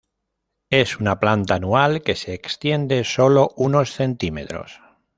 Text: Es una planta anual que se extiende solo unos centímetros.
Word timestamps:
Es 0.71 0.99
una 0.99 1.19
planta 1.19 1.53
anual 1.53 2.01
que 2.01 2.15
se 2.15 2.33
extiende 2.33 3.03
solo 3.03 3.51
unos 3.55 3.91
centímetros. 3.91 4.81